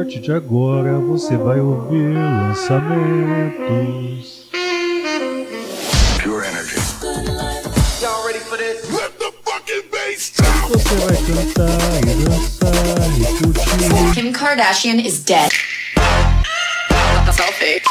[0.00, 4.48] partir de agora você vai ouvir lançamentos.
[6.22, 6.76] Pure energy.
[8.00, 8.90] Y'all ready for this?
[8.90, 10.70] Let the fucking bass drop.
[10.70, 14.14] Você vai cantar e dançar e curtir.
[14.14, 15.50] Kim Kardashian is dead.
[17.30, 17.82] Selfie.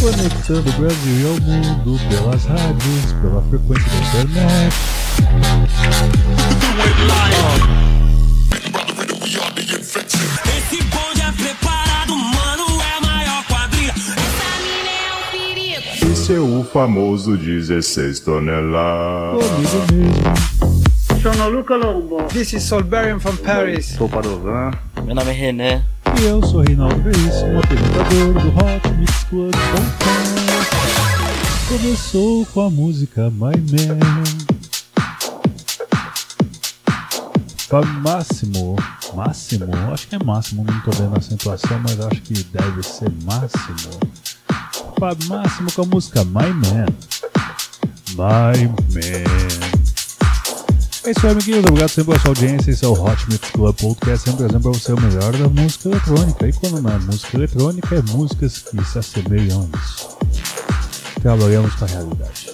[0.00, 4.74] Conectando o Brasil e ao mundo pelas rádios, pela frequência da internet.
[6.84, 7.83] Esse
[16.64, 19.44] famoso 16 toneladas.
[19.58, 20.74] Mesmo.
[21.22, 22.22] Sono Luca Lombo.
[22.24, 23.94] This is Solberian from Paris.
[23.96, 24.72] Sou Padovan.
[25.04, 25.82] Meu nome é René.
[26.20, 29.52] E eu sou Reinaldo Veríssimo, apresentador do Hot Mix Club.
[31.68, 33.98] Começou com a música My Man.
[37.68, 38.76] Fábio Máximo,
[39.14, 43.10] Máximo, acho que é Máximo, não tô vendo a acentuação, mas acho que deve ser
[43.24, 43.98] Máximo.
[44.98, 46.86] Fábio Máximo com a música My Man.
[48.10, 49.74] My Man.
[51.06, 51.64] É isso aí, amiguinhos.
[51.66, 52.70] Obrigado sempre pela sua audiência.
[52.70, 55.88] Esse é o Hot Mix Club Podcast, sempre trazendo para você o melhor da música
[55.90, 56.48] eletrônica.
[56.48, 60.16] E quando não é música eletrônica, é músicas que se assemelham a isso.
[61.20, 62.50] Trabalhamos com a realidade.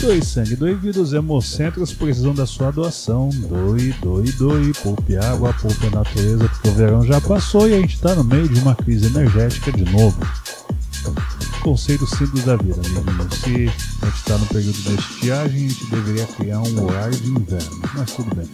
[0.00, 3.28] Doe sangue, doe vida, os hemocentros precisam da sua doação.
[3.48, 4.72] Doe, doe, doe.
[4.82, 8.24] Poupe água, poupe a natureza, porque o verão já passou e a gente está no
[8.24, 10.18] meio de uma crise energética de novo
[11.68, 13.28] conselhos simples da vida, amiguinho.
[13.30, 17.28] Se a gente está no período de estiagem, a gente deveria criar um horário de
[17.28, 17.80] inverno.
[17.94, 18.48] Mas tudo bem.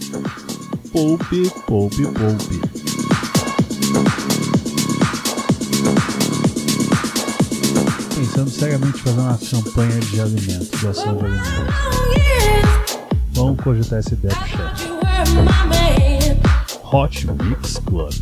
[0.90, 2.60] Poupe, poupe, poupe.
[8.25, 11.75] Pensando seriamente em fazer uma campanha de alimentos, doação de alimentos.
[13.33, 14.89] Vamos cogitar essa ideia pro chat.
[16.90, 18.14] Hot Mix Club.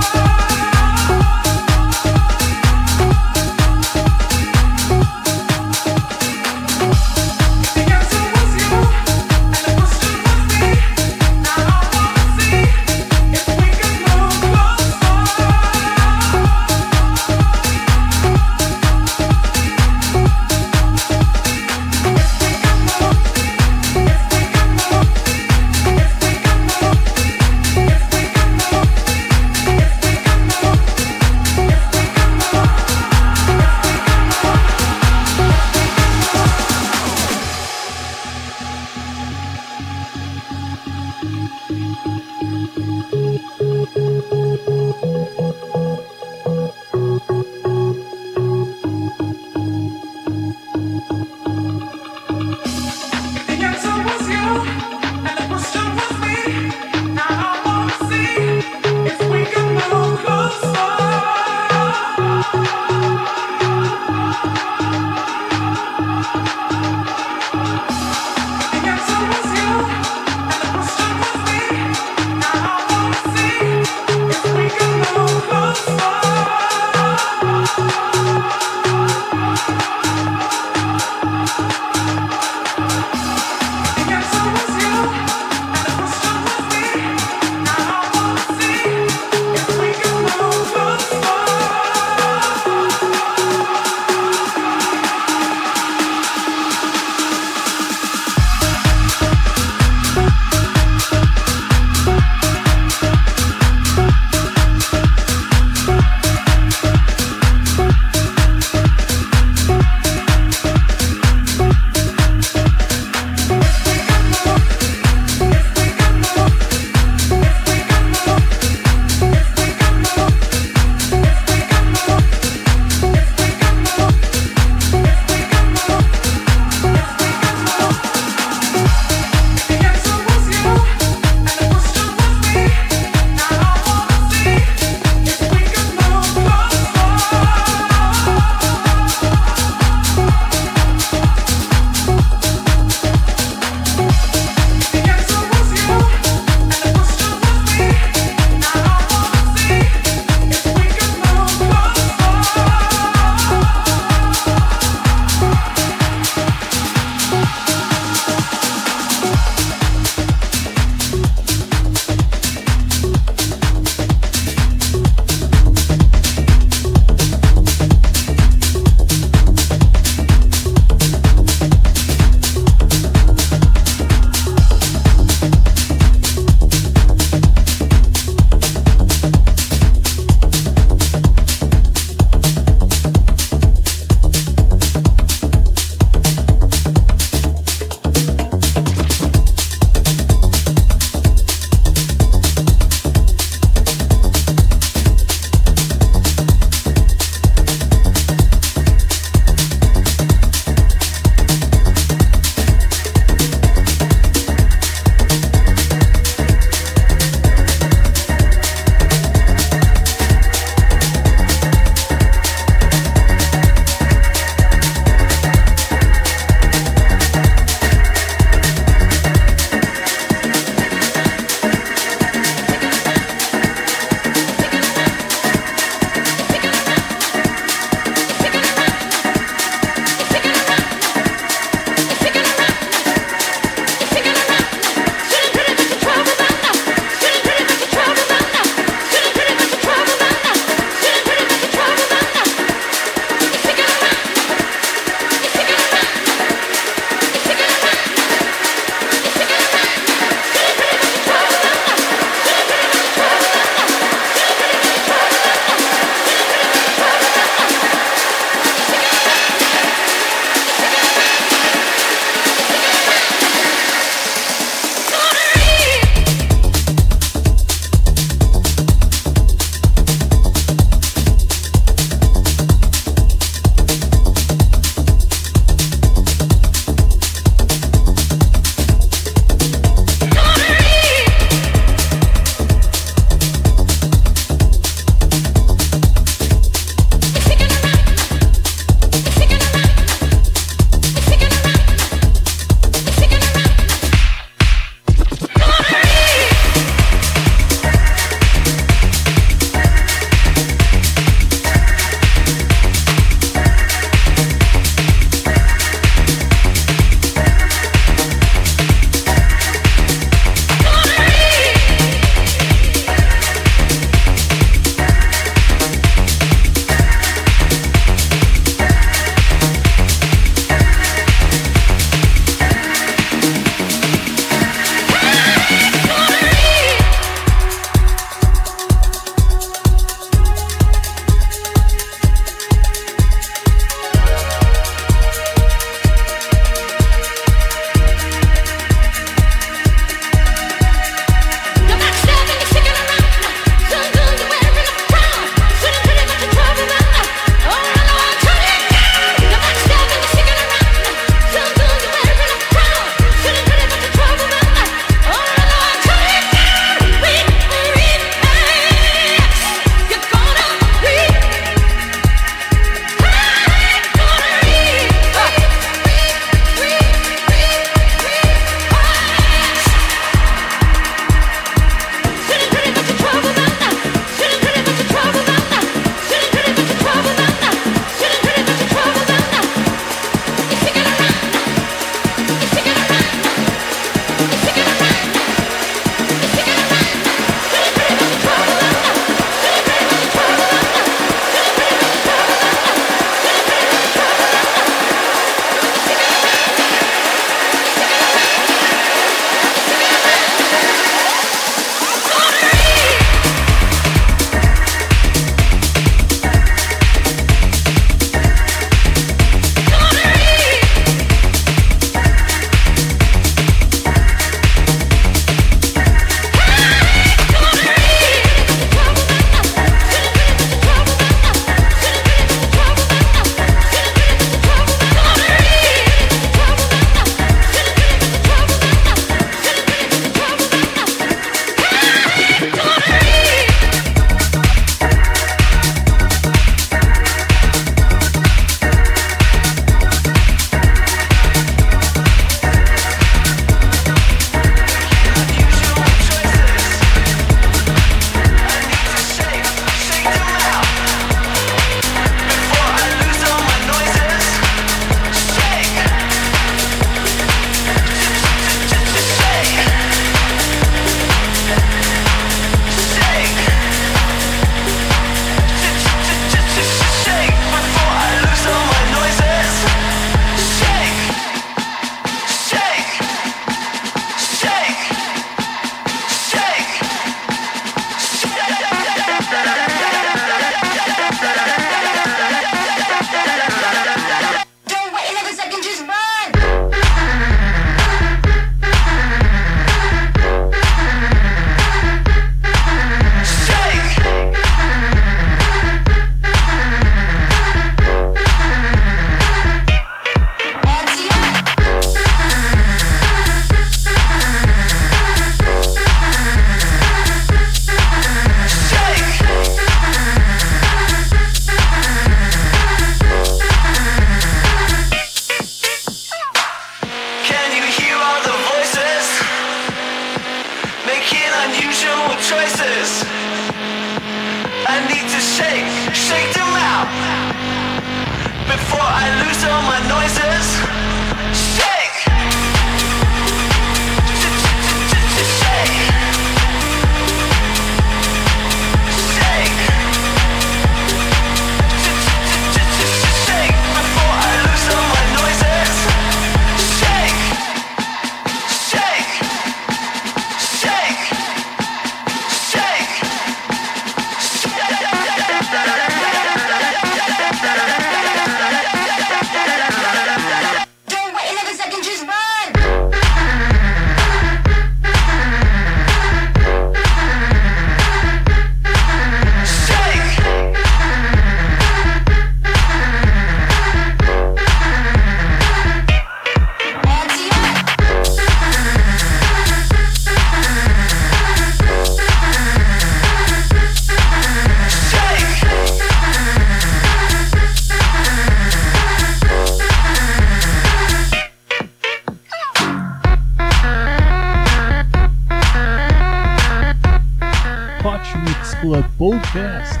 [599.22, 600.00] Podcast.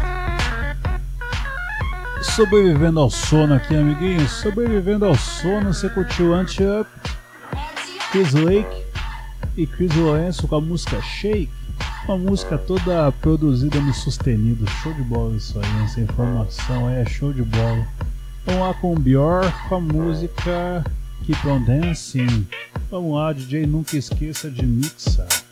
[2.34, 4.32] Sobrevivendo ao sono aqui, amiguinhos.
[4.32, 6.90] Sobrevivendo ao sono, você curtiu Anti-Up,
[8.10, 8.82] Chris Lake
[9.56, 11.52] e Chris Lourenço com a música Shake.
[12.08, 14.68] Uma música toda produzida no sustenido.
[14.68, 17.86] Show de bola isso aí, essa informação é show de bola.
[18.44, 20.84] Vamos lá com o com a música
[21.24, 22.48] Keep on Dancing.
[22.90, 25.51] Vamos lá, DJ, nunca esqueça de mixar.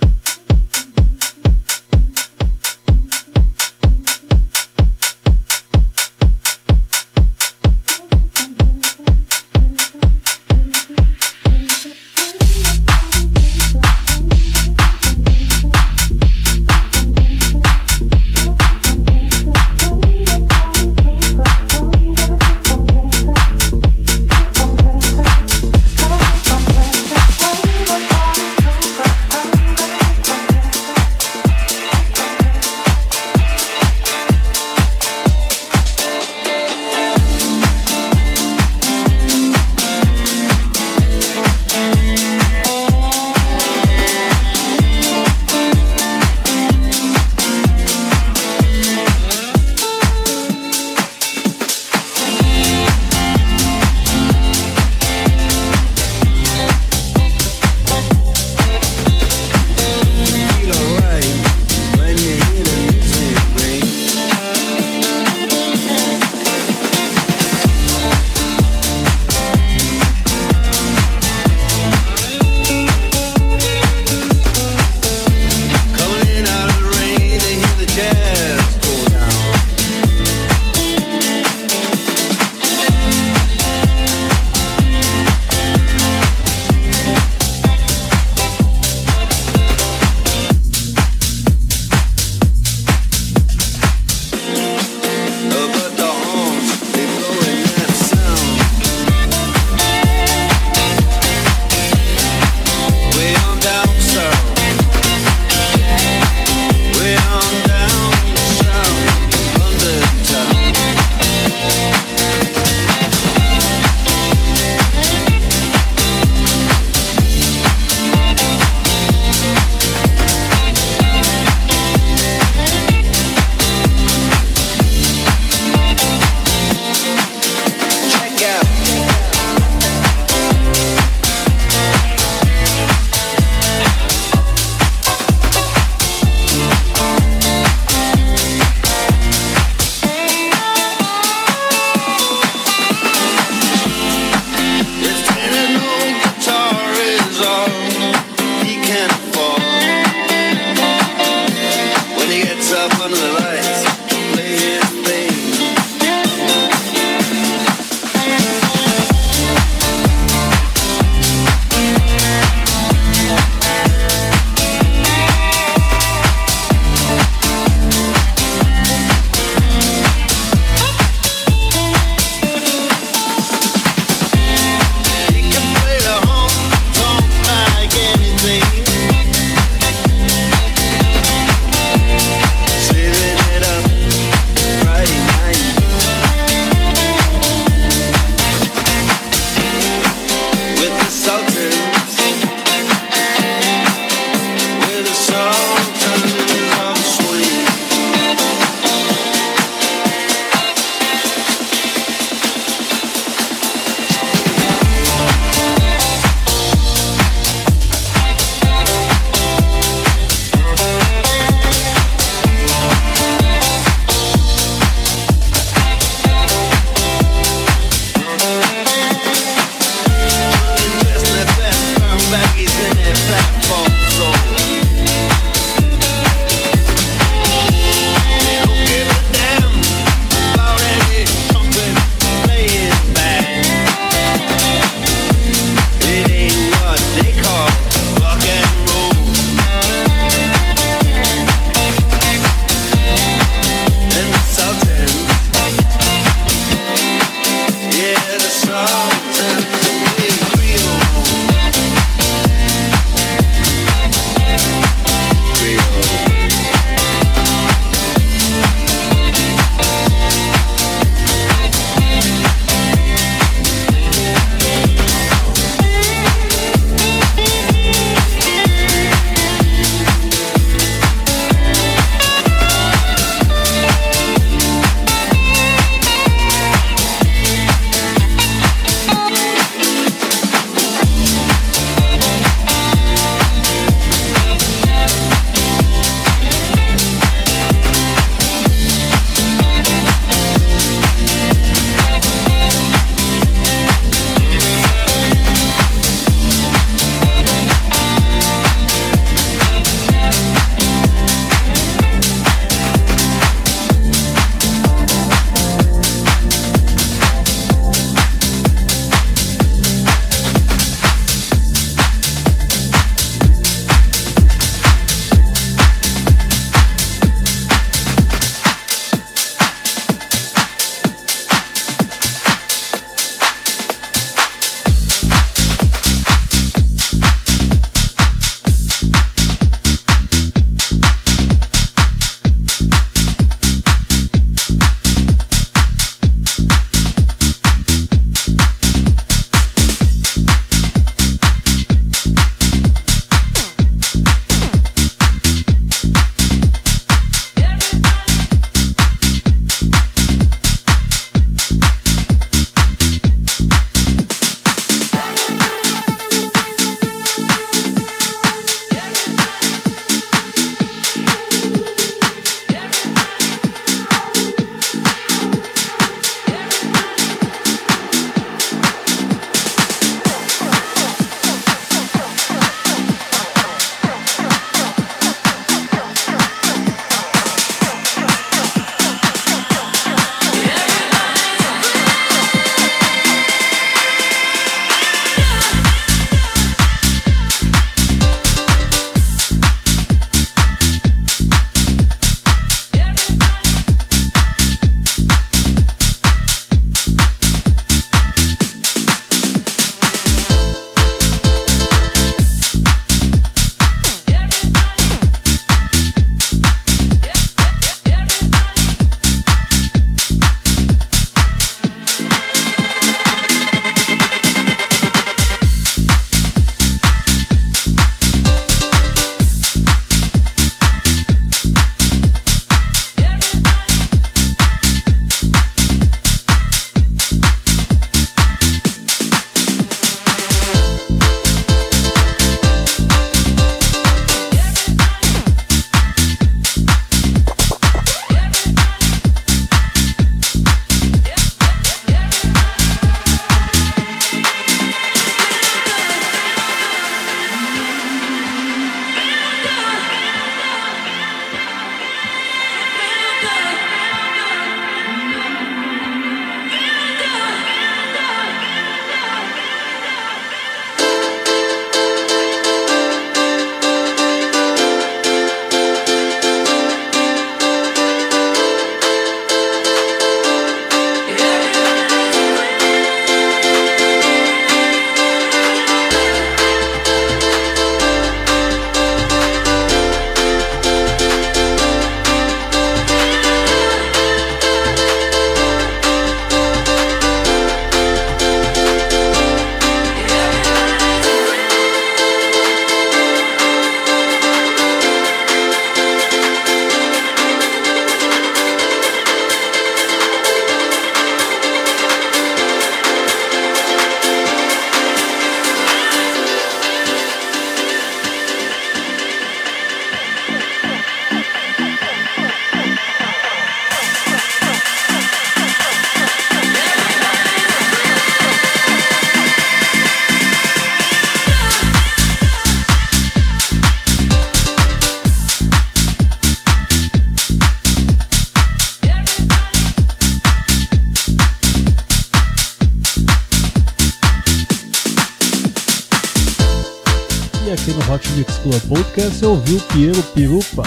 [539.30, 540.82] Você ouviu Piero Pirupa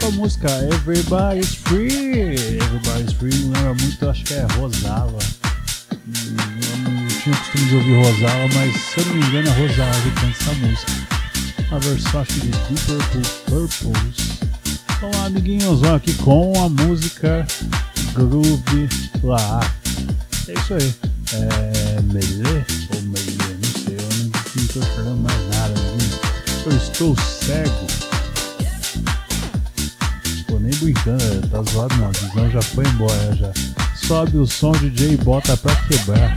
[0.00, 2.34] com a música Everybody's Free.
[2.56, 5.18] Everybody's Free me lembra muito, acho que é Rosala.
[5.92, 9.48] Hum, Eu não tinha o costume de ouvir Rosala, mas se eu não me engano
[9.48, 11.08] é Rosala que canta essa música.
[11.70, 14.38] A que de Deep Purple Purples.
[14.96, 17.46] Então lá, amiguinhos, vamos aqui com a música
[18.14, 18.88] Groove
[19.22, 19.60] lá.
[20.48, 20.94] É isso aí.
[21.34, 22.00] É.
[22.02, 22.64] Melê
[22.94, 23.54] ou Melê?
[23.60, 25.77] Não sei, eu não, não tô falando mais nada,
[26.98, 27.86] estou cego.
[30.48, 32.08] Tô nem brincando, tá zoado não.
[32.08, 33.52] A visão já foi embora já.
[33.94, 36.36] Sobe o som, DJ, bota pra quebrar.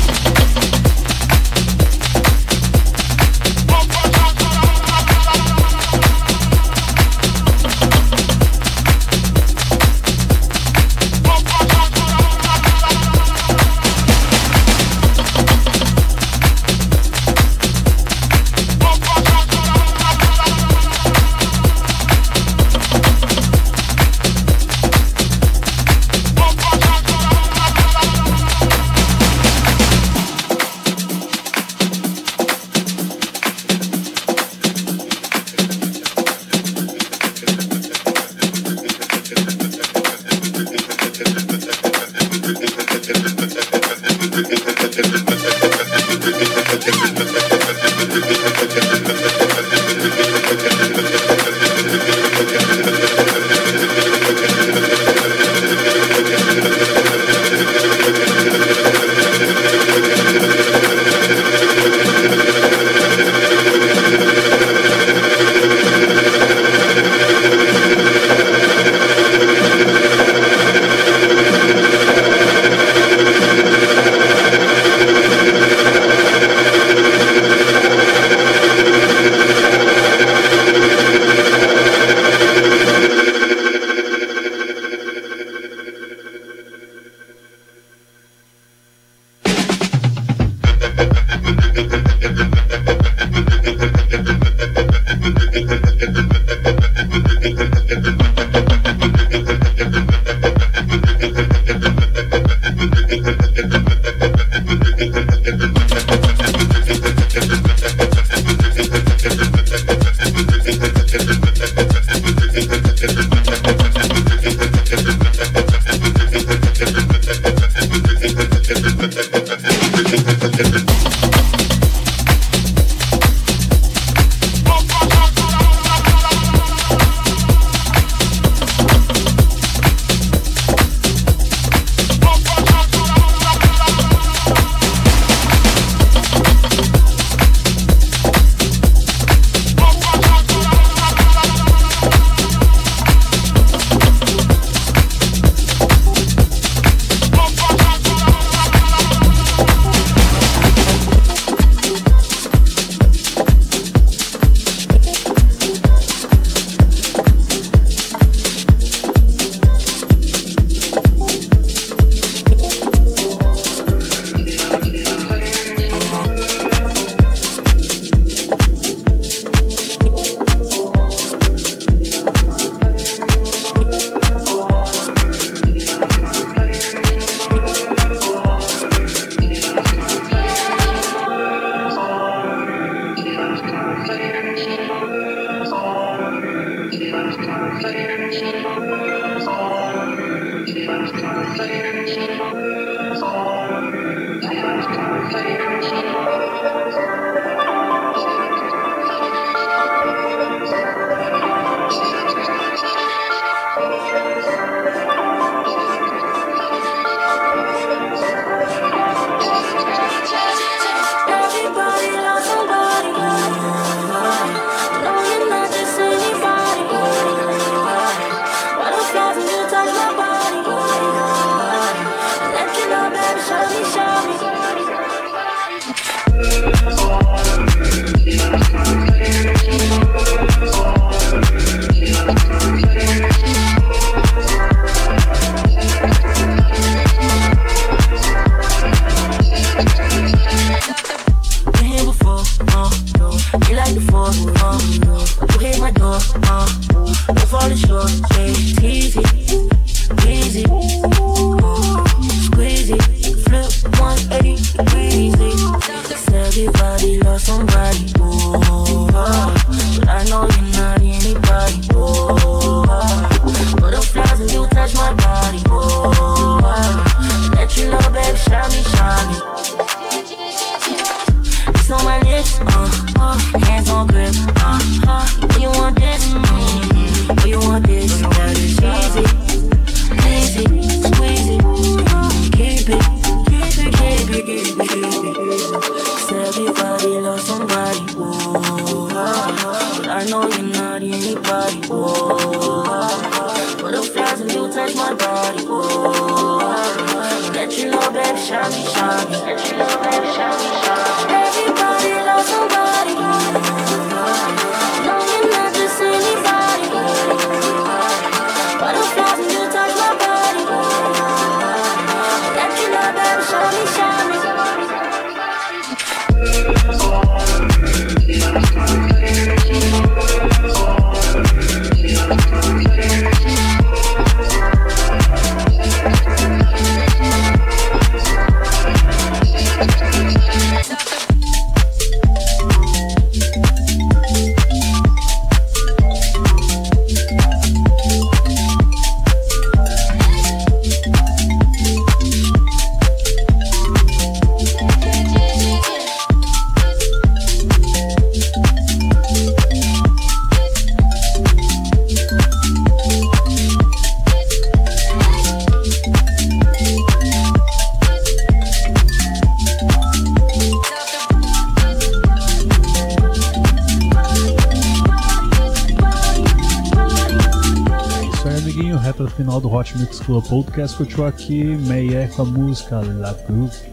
[369.95, 370.97] Mix Club Podcast.
[370.97, 373.83] Continua aqui meia é com a música La Cruz,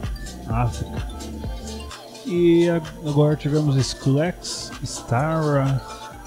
[0.48, 1.06] África.
[2.26, 2.68] E
[3.06, 5.80] agora tivemos Sklex, Stara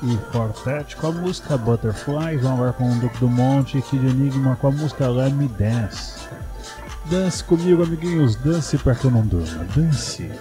[0.04, 2.38] e Fortet com a música Butterfly.
[2.38, 5.48] Vamos agora com o Duque do Monte e Kid Enigma com a música Let Me
[5.48, 6.28] Dance.
[7.06, 8.36] Dance comigo, amiguinhos.
[8.36, 9.66] Dance para que eu não durma.
[9.76, 10.32] Dance.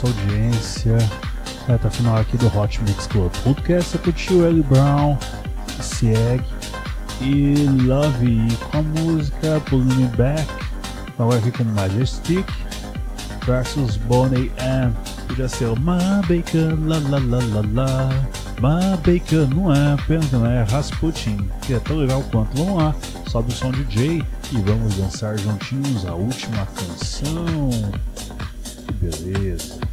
[0.00, 0.96] Sua audiência.
[1.68, 3.90] Reta final aqui do Hot Mix Club Podcast.
[3.90, 5.18] Você curtiu Ellie Brown,
[5.80, 6.42] Sieg
[7.20, 10.46] e Love com a música Pulling Me Back.
[11.18, 12.46] Agora aqui com Majestic
[13.44, 14.94] versus Bonnie M.
[15.28, 18.08] Podia ser o My Bacon, la la la la la.
[18.58, 22.56] My Bacon não é, pena que não é Rasputin, que é tão legal quanto.
[22.56, 22.94] Vamos lá,
[23.28, 27.70] sobe o som DJ e vamos dançar juntinhos a última canção.
[28.86, 29.89] Que beleza.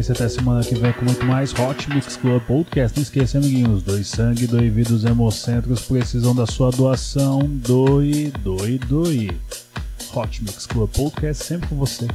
[0.00, 0.12] Audiência.
[0.12, 2.96] Até semana que vem com muito mais Hot Mix Club Podcast.
[2.96, 3.82] Não esqueça, amiguinhos.
[3.82, 4.92] Doe sangue, doe vida.
[4.92, 7.40] Os hemocentros precisam da sua doação.
[7.44, 9.30] Doe, doe, doe.
[10.14, 12.06] Hot Mix Club Podcast sempre com você.